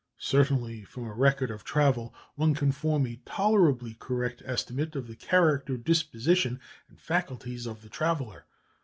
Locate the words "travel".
1.63-2.11